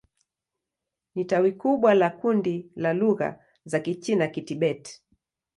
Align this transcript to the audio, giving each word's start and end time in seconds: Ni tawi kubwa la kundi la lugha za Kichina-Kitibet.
Ni 1.15 1.25
tawi 1.25 1.51
kubwa 1.51 1.93
la 1.93 2.09
kundi 2.09 2.71
la 2.75 2.93
lugha 2.93 3.39
za 3.65 3.79
Kichina-Kitibet. 3.79 5.01